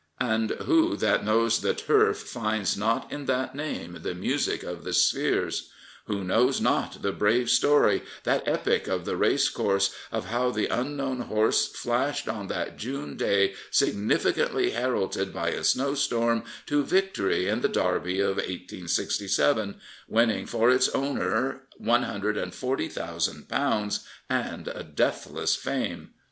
And 0.19 0.49
who 0.65 0.95
that 0.97 1.23
knows 1.23 1.61
the 1.61 1.75
Turf 1.75 2.17
finds 2.17 2.75
not 2.75 3.11
in 3.11 3.25
that 3.25 3.53
name 3.53 3.99
the 4.01 4.15
music 4.15 4.63
of 4.63 4.83
the 4.83 4.93
spheres? 4.93 5.69
Who 6.07 6.23
knows 6.23 6.59
not 6.59 7.03
the 7.03 7.11
brave 7.11 7.51
story, 7.51 8.01
that 8.23 8.47
epic 8.47 8.87
of 8.87 9.05
the 9.05 9.15
racecourse, 9.15 9.93
of 10.11 10.25
how 10.25 10.49
the 10.49 10.65
unknown 10.65 11.19
horse 11.19 11.67
flashed 11.67 12.27
on 12.27 12.47
that 12.47 12.77
June 12.77 13.15
day, 13.15 13.53
significantly^ 13.71 14.73
heralded 14.73 15.31
by 15.31 15.49
a 15.49 15.63
snowstorm, 15.63 16.45
to 16.65 16.83
victory 16.83 17.47
in 17.47 17.61
the 17.61 17.69
Derby 17.69 18.19
of 18.21 18.37
1867, 18.37 19.79
winning 20.07 20.47
for 20.47 20.71
its 20.71 20.89
owner 20.89 21.67
140,000 21.77 23.45
and 24.31 24.67
a 24.67 24.83
deathless 24.83 25.55
fame 25.55 26.09